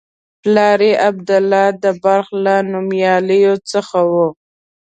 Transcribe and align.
پلار 0.41 0.79
یې 0.87 0.93
عبدالله 1.09 1.65
د 1.83 1.85
بلخ 2.03 2.27
له 2.45 2.55
نومیالیو 2.71 3.55
څخه 3.71 3.97
و. 4.11 4.13